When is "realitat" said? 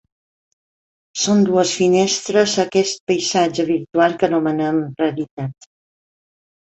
5.03-5.73